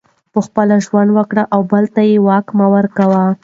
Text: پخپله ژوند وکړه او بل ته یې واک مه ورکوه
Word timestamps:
پخپله 0.33 0.75
ژوند 0.85 1.09
وکړه 1.13 1.43
او 1.53 1.61
بل 1.71 1.85
ته 1.95 2.01
یې 2.09 2.17
واک 2.25 2.47
مه 2.57 2.67
ورکوه 2.75 3.23